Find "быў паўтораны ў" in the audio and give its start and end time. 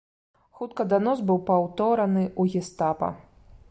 1.29-2.57